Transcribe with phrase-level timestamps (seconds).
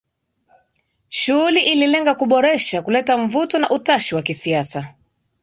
[1.09, 4.93] Shughuli ililenga kuboresha kuleta mvuto na utashi wa kisiasa